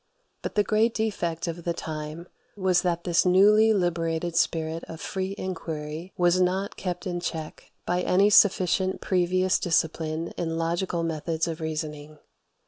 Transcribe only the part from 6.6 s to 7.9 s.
kept in check